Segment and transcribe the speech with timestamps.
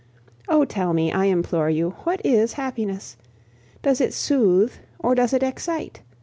[0.47, 0.65] Oh!
[0.65, 3.17] tell me, I implore you, what is happiness?
[3.83, 6.01] Does it soothe, or does it excite?